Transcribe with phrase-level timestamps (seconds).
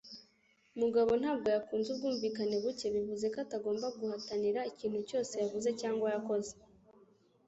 [0.81, 6.53] Mugabo ntabwo yakunze ubwumvikane buke, bivuze ko atagomba guhatanira ikintu cyose yavuze cyangwa yakoze.